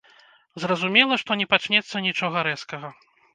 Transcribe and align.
Зразумела, 0.61 1.17
што 1.23 1.37
не 1.41 1.47
пачнецца 1.51 2.03
нічога 2.07 2.37
рэзкага. 2.49 2.93